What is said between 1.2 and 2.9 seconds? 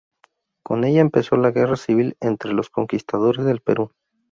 la Guerra civil entre los